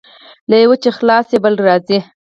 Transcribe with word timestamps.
له 0.49 0.55
یوه 0.63 0.75
چې 0.83 0.89
خلاص 0.97 1.25
شې، 1.31 1.37
بل 1.43 1.55
راځي. 1.67 1.99